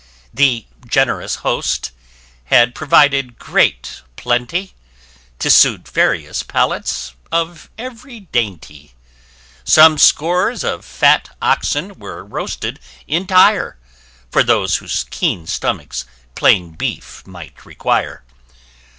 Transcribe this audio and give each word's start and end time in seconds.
The 0.33 0.65
generous 0.87 1.35
host 1.45 1.91
had 2.45 2.73
provided 2.73 3.37
great 3.37 4.01
plenty, 4.15 4.73
To 5.37 5.51
suit 5.51 5.87
various 5.87 6.41
palates, 6.41 7.13
of 7.31 7.69
every 7.77 8.21
dainty. 8.21 8.95
Some 9.63 9.99
scores 9.99 10.63
of 10.63 10.85
fat 10.85 11.29
oxen 11.39 11.99
were 11.99 12.25
roasted 12.25 12.79
entire, 13.07 13.77
For 14.31 14.41
those 14.41 14.77
whose 14.77 15.05
keen 15.11 15.45
stomachs 15.45 16.05
plain 16.33 16.71
beef 16.71 17.21
might 17.27 17.63
require. 17.63 18.23